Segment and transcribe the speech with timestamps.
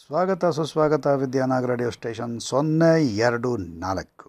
[0.00, 2.90] ಸ್ವಾಗತ, ಸುಸ್ವಾಗತ ವಿದ್ಯಾನಾಗ್ radio station ಸೊನ್ನೆ,
[3.26, 4.28] ಎರಡು, ನಾಲ್ಕು.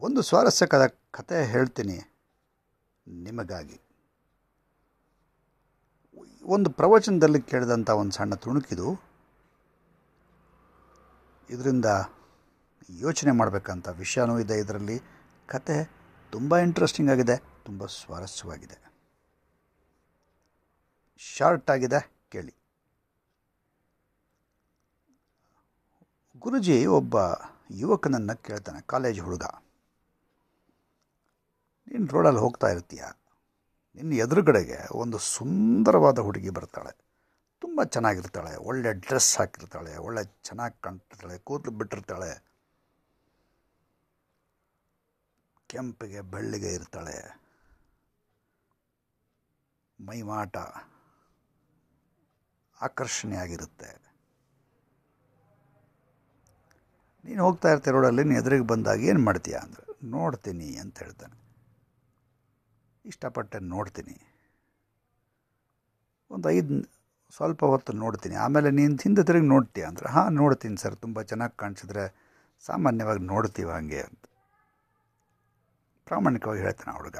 [0.00, 1.96] ಒಂದು ಸ್ವಾರಸ್ಯಕರ ಕತೆ ಹೇಳ್ತೀನಿ
[3.08, 3.78] ನಿಮಗಾಗಿ.
[6.56, 8.88] ಒಂದು ಪ್ರವಚನದಲ್ಲಿ ಕೇಳಿದಂಥ ಒಂದು ಸಣ್ಣ ತುಣುಕಿದು,
[11.50, 11.86] ಇದರಿಂದ
[12.90, 14.98] ಯೋಚನೆ ಮಾಡಬೇಕಂತ ವಿಷಯನೂ ಇದೆ ಇದರಲ್ಲಿ.
[15.46, 15.78] ಕತೆ
[16.32, 18.78] ತುಂಬ ಇಂಟ್ರೆಸ್ಟಿಂಗ್ ಆಗಿದೆ, ತುಂಬ ಸ್ವಾರಸ್ಯವಾಗಿದೆ.
[21.18, 22.54] ಶಾರ್ಟ್ ಆಗಿದೆ, ಕೇಳಿ.
[26.38, 27.16] ಗುರುಜಿ ಒಬ್ಬ
[27.70, 29.44] ಯುವಕನನ್ನು ಕೇಳ್ತಾನೆ, ಕಾಲೇಜ್ ಹುಡುಗ,
[31.88, 33.04] ನೀನು ರೋಡಲ್ಲಿ ಹೋಗ್ತಾ ಇರ್ತೀಯ?
[33.96, 36.92] ನಿನ್ನ ಎದುರುಗಡೆಗೆ ಒಂದು ಸುಂದರವಾದ ಹುಡುಗಿ ಬರ್ತಾಳೆ.
[37.62, 42.30] ತುಂಬ ಚೆನ್ನಾಗಿರ್ತಾಳೆ, ಒಳ್ಳೆ ಡ್ರೆಸ್ ಹಾಕಿರ್ತಾಳೆ, ಒಳ್ಳೆ ಚೆನ್ನಾಗಿ ಕಾಣ್ತಿರ್ತಾಳೆ, ಕೂದಲು ಬಿಟ್ಟಿರ್ತಾಳೆ.
[45.68, 47.16] ಕೆಂಪಿಗೆ ಬೆಳ್ಳಿಗೆ ಇರ್ತಾಳೆ.
[49.98, 50.56] ಮೈಮಾಟ
[52.80, 54.07] ಆಕರ್ಷಣೆಯಾಗಿರುತ್ತೆ.
[57.24, 59.84] ನೀನು ಹೋಗ್ತಾ ಇರ್ತೀಯ ರೋಡಲ್ಲಿ, ನೀನು ಎದುರಿಗೆ ಬಂದಾಗ ಏನು ಮಾಡ್ತೀಯ ಅಂದರೆ.
[60.04, 61.36] ನೋಡ್ತೀನಿ ಅಂತ ಹೇಳ್ತಾನೆ.
[63.04, 64.16] ಇಷ್ಟಪಟ್ಟೆ ನೋಡ್ತೀನಿ.
[66.30, 66.98] ಒಂದು ಐದು
[67.36, 68.34] ಸ್ವಲ್ಪ ಹೊತ್ತು ನೋಡ್ತೀನಿ.
[68.34, 70.08] ಆಮೇಲೆ ನೀನು ಹಿಂದೆ ತಿರುಗಿ ನೋಡ್ತೀಯ ಅಂದರೆ.
[70.08, 72.04] ಹಾಂ, ನೋಡ್ತೀನಿ ಸರ್, ತುಂಬ ಚೆನ್ನಾಗಿ ಕಾಣಿಸಿದ್ರೆ
[72.60, 74.24] ಸಾಮಾನ್ಯವಾಗಿ ನೋಡ್ತೀವಿ ಹಾಗೆ ಅಂತ.
[76.06, 77.18] ಪ್ರಾಮಾಣಿಕವಾಗಿ ಹೇಳ್ತಾನೆ ಹುಡುಗ.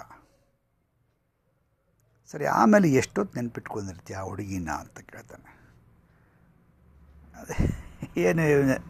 [2.26, 5.50] ಸರಿ, ಆಮೇಲೆ ಎಷ್ಟೊತ್ತು ನೆನ್ಪಿಟ್ಕೊಂಡಿರ್ತೀಯ ಆ ಹುಡುಗಿನ ಅಂತ ಕೇಳ್ತಾನೆ.
[7.40, 7.77] ಅದೇ.
[8.20, 8.42] ಏನು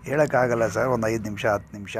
[0.02, 1.96] ಹೇಳೋಕ್ಕಾಗಲ್ಲ ಸರ್, ಒಂದು ಐದು ನಿಮಿಷ, ಹತ್ತು ನಿಮಿಷ.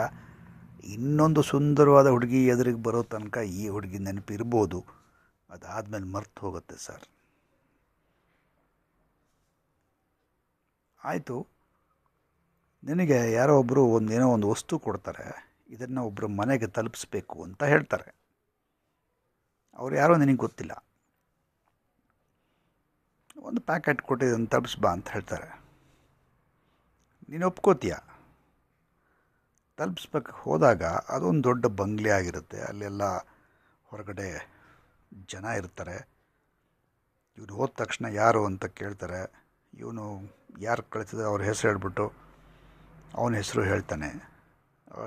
[0.85, 4.85] ಇನ್ನೊಂದು ಸುಂದರವಾದ ಹುಡುಗಿ ಎದುರಿಗೆ ಬರೋ ತನಕ ಈ ಹುಡುಗಿ ನೆನಪಿರ್ಬೋದು.
[5.51, 7.03] ಅದಾದಮೇಲೆ ಮರ್ತು ಹೋಗುತ್ತೆ ಸರ್.
[11.05, 11.47] ಆಯಿತು.
[12.85, 15.49] ನಿನಗೆ ಯಾರೋ ಒಬ್ಬರು ಒಂದು ಏನೋ ಒಂದು ವಸ್ತು ಕೊಡ್ತಾರೆ.
[15.71, 18.15] ಇದನ್ನು ಒಬ್ಬರು ಮನೆಗೆ ತಲುಪಿಸ್ಬೇಕು ಅಂತ ಹೇಳ್ತಾರೆ.
[19.75, 20.85] ಅವ್ರು ಯಾರೋ ನಿನಗೆ ಗೊತ್ತಿಲ್ಲ.
[23.37, 25.58] ಒಂದು ಪ್ಯಾಕೆಟ್ ಕೊಟ್ಟಿದ್ದನ್ನು ತಲುಪಿಸ್ಬಾ ಅಂತ ಹೇಳ್ತಾರೆ.
[27.29, 27.95] ನೀನು ಒಪ್ಕೋತೀಯ
[29.77, 30.33] ತಲುಪಿಸ್ಬೇಕು.
[30.33, 32.61] ಹೋದಾಗ ಅದೊಂದು ದೊಡ್ಡ ಬಂಗ್ಲೆ ಆಗಿರುತ್ತೆ.
[32.61, 33.03] ಅಲ್ಲೆಲ್ಲ
[33.85, 34.59] ಹೊರಗಡೆ
[35.29, 36.09] ಜನ ಇರ್ತಾರೆ.
[37.39, 39.33] ಇವನು ಹೋದ ತಕ್ಷಣ ಯಾರು ಅಂತ ಕೇಳ್ತಾರೆ.
[39.75, 40.21] ಇವನು
[40.59, 42.13] ಯಾರು ಕಳಿಸಿದ್ರೆ ಅವ್ರ ಹೆಸರು ಹೇಳ್ಬಿಟ್ಟು
[43.15, 44.09] ಅವನ ಹೆಸರು ಹೇಳ್ತಾನೆ.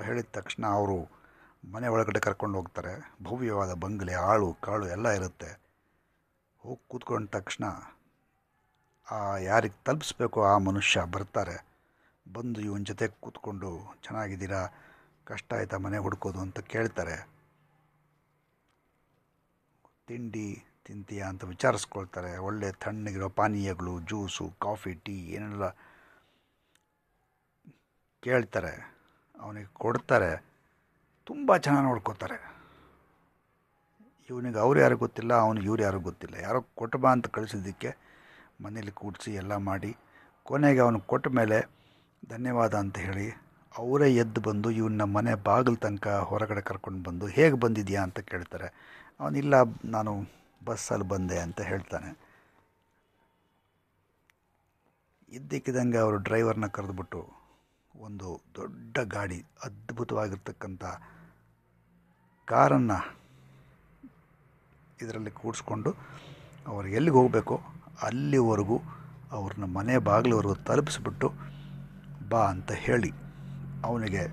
[0.04, 1.10] ಹೇಳಿದ ತಕ್ಷಣ ಅವರು
[1.72, 3.14] ಮನೆ ಒಳಗಡೆ ಕರ್ಕೊಂಡು ಹೋಗ್ತಾರೆ.
[3.22, 5.60] ಭವ್ಯವಾದ ಬಂಗ್ಲೆ, ಆಳು, ಕಾಳು ಎಲ್ಲ ಇರುತ್ತೆ.
[6.58, 7.64] ಹೋಗಿ ಕೂತ್ಕೊಂಡ ತಕ್ಷಣ
[9.10, 11.71] ಆ ಯಾರಿಗೆ ತಲುಪಿಸ್ಬೇಕು ಆ ಮನುಷ್ಯ ಬರ್ತಾರೆ.
[12.32, 14.68] ಬಂದು ಇವನ ಜೊತೆ ಕೂತ್ಕೊಂಡು, ಚೆನ್ನಾಗಿದ್ದೀರಾ?
[15.24, 16.40] ಕಷ್ಟ ಆಯ್ತಾ ಮನೆ ಹುಡ್ಕೋದು?
[16.40, 17.28] ಅಂತ ಕೇಳ್ತಾರೆ.
[20.06, 22.38] ತಿಂಡಿ ತಿಂತೀಯಾ ಅಂತ ವಿಚಾರಿಸ್ಕೊಳ್ತಾರೆ.
[22.38, 25.68] ಒಳ್ಳೆ ತಣ್ಣಗಿರೋ ಪಾನೀಯಗಳು, ಜ್ಯೂಸು, ಕಾಫಿ, ಟೀ, ಏನೆಲ್ಲ
[28.20, 28.94] ಕೇಳ್ತಾರೆ.
[29.40, 30.44] ಅವನಿಗೆ ಕೊಡ್ತಾರೆ.
[31.26, 32.52] ತುಂಬ ಚೆನ್ನಾಗಿ ನೋಡ್ಕೋತಾರೆ.
[34.30, 36.34] ಇವನಿಗೆ ಅವ್ರು ಯಾರು ಗೊತ್ತಿಲ್ಲ ಅವನಿಗೆ ಇವ್ರು ಯಾರು ಗೊತ್ತಿಲ್ಲ.
[36.34, 37.96] ಯಾರೋ ಕೊಟ್ಟಬಾ ಅಂತ ಕಳಿಸಿದ್ದಕ್ಕೆ
[38.60, 39.96] ಮನೇಲಿ ಕೂಡಿಸಿ ಎಲ್ಲ ಮಾಡಿ,
[40.42, 41.81] ಕೊನೆಗೆ ಅವನು ಕೊಟ್ಟ ಮೇಲೆ
[42.28, 43.30] ಧನ್ಯವಾದ ಅಂತ ಹೇಳಿ
[43.78, 48.68] ಅವರೇ ಎದ್ದು ಬಂದು ಇವನ್ನ ಮನೆ ಬಾಗಿಲು ತನಕ ಹೊರಗಡೆ ಕರ್ಕೊಂಡು ಬಂದು ಹೇಗೆ ಬಂದಿದೆಯಾ ಅಂತ ಕೇಳ್ತಾರೆ.
[49.20, 50.12] ಅವನಿಲ್ಲ ನಾನು
[50.64, 52.10] ಬಸ್ಸಲ್ಲಿ ಬಂದೆ ಅಂತ ಹೇಳ್ತಾನೆ.
[55.28, 57.32] ಇದ್ದಕ್ಕಿದ್ದಂಗೆ ಅವರು ಡ್ರೈವರ್ನ ಕರೆದುಬಿಟ್ಟು
[57.96, 60.84] ಒಂದು ದೊಡ್ಡ ಗಾಡಿ, ಅದ್ಭುತವಾಗಿರ್ತಕ್ಕಂಥ
[62.44, 62.98] ಕಾರನ್ನು
[65.02, 65.90] ಇದರಲ್ಲಿ ಕೂಡಿಸ್ಕೊಂಡು
[66.66, 67.60] ಅವರು ಎಲ್ಲಿಗೆ ಹೋಗಬೇಕೋ
[68.02, 68.78] ಅಲ್ಲಿವರೆಗೂ
[69.30, 71.52] ಅವ್ರನ್ನ ಮನೆ ಬಾಗಿಲವರೆಗೂ ತಲುಪಿಸ್ಬಿಟ್ಟು
[72.32, 73.12] ಬಾ ಅಂತ ಹೇಳಿ
[73.88, 74.24] ಅವನಿಗೆ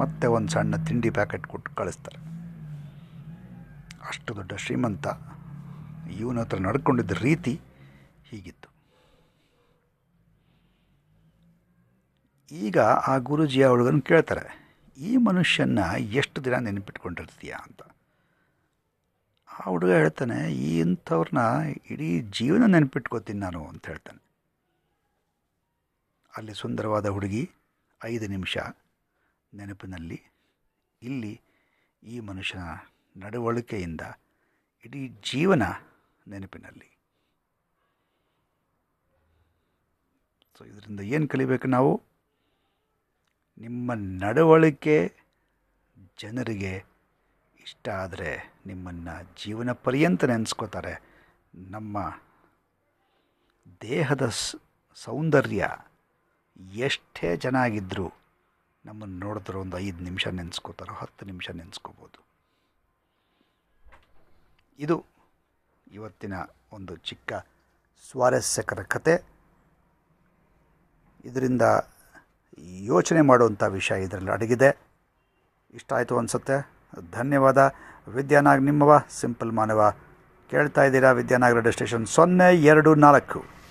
[0.00, 2.18] ಮತ್ತೆ ಒಂದು ಸಣ್ಣ ತಿಂಡಿ ಪ್ಯಾಕೆಟ್ ಕೊಟ್ಟು ಕಳಿಸ್ತಾರೆ.
[4.08, 5.06] ಅಷ್ಟು ದೊಡ್ಡ ಶ್ರೀಮಂತ
[6.20, 7.54] ಇವನ ಹತ್ರ ನಡ್ಕೊಂಡಿದ್ದ ರೀತಿ
[8.30, 8.68] ಹೀಗಿತ್ತು.
[12.64, 12.78] ಈಗ
[13.10, 14.44] ಆ ಗುರುಜಿ ಅವಳಿಗನ್ನು ಕೇಳ್ತಾರೆ,
[14.98, 15.78] ಈ ಮನುಷ್ಯನ
[16.20, 17.52] ಎಷ್ಟು ದಿನ ನೆನಪಿಟ್ಕೊಂಡಿರ್ತೀಯ?
[17.66, 17.80] ಅಂತ.
[19.48, 21.42] ಆ ಹುಡುಗ ಹೇಳ್ತಾನೆ, ಈ ಇಂಥವ್ರನ್ನ
[21.92, 24.20] ಇಡೀ ಜೀವನ ನೆನಪಿಟ್ಕೋತೀನಿ ನಾನು, ಅಂತ ಹೇಳ್ತಾನೆ.
[26.36, 27.50] ಅಲ್ಲಿ ಸುಂದರವಾದ ಹುಡುಗಿ
[28.04, 28.58] ಐದು ನಿಮಿಷ
[29.54, 30.22] ನೆನಪಿನಲ್ಲಿ.
[31.02, 31.40] ಇಲ್ಲಿ
[32.02, 32.62] ಈ ಮನುಷ್ಯನ
[33.16, 34.00] ನಡವಳಿಕೆಯಿಂದ
[34.84, 35.62] ಇಡೀ ಜೀವನ
[36.28, 36.98] ನೆನಪಿನಲ್ಲಿ.
[40.58, 42.02] ಸೊ ಇದರಿಂದ ಏನು ಕಲಿಬೇಕು ನಾವು?
[43.58, 45.16] ನಿಮ್ಮ ನಡವಳಿಕೆ
[46.22, 46.84] ಜನರಿಗೆ
[47.60, 50.94] ಇಷ್ಟ ಆದರೆ ನಿಮ್ಮನ್ನು ಜೀವನ ಪರ್ಯಂತ ನೆನೆಸ್ಕೋತಾರೆ.
[51.54, 51.98] ನಮ್ಮ
[53.80, 54.28] ದೇಹದ
[54.94, 55.68] ಸೌಂದರ್ಯ
[56.56, 58.12] ಎಷ್ಟೇ ಚೆನ್ನಾಗಿದ್ದರೂ
[58.84, 62.24] ನಮ್ಮನ್ನು ನೋಡಿದ್ರೆ ಒಂದು ಐದು ನಿಮಿಷ ನೆನೆಸ್ಕೋತಾರೋ, ಹತ್ತು ನಿಮಿಷ ನೆನೆಸ್ಕೋಬೋದು.
[64.78, 65.04] ಇದು
[65.92, 66.32] ಇವತ್ತಿನ
[66.72, 67.32] ಒಂದು ಚಿಕ್ಕ
[68.10, 69.24] ಸ್ವಾರಸ್ಯಕರ ಕತೆ.
[71.24, 71.62] ಇದರಿಂದ
[72.58, 74.78] ಯೋಚನೆ ಮಾಡುವಂಥ ವಿಷಯ ಇದರಲ್ಲಿ ಅಡಗಿದೆ.
[75.74, 76.70] ಇಷ್ಟ ಆಯಿತು ಅನಿಸುತ್ತೆ.
[77.10, 77.74] ಧನ್ಯವಾದ.
[78.08, 79.94] ವಿದ್ಯಾನಾಗ್ ನಿಮ್ಮವ ಸಿಂಪಲ್ ಮಾನವ
[80.50, 83.63] ಕೇಳ್ತಾ ಇದ್ದೀರಾ ವಿದ್ಯಾನಾಗ್ ರೇಡಿಯೋ ಸ್ಟೇಷನ್ ಸೊನ್ನೆ ಎರಡು ನಾಲ್ಕು.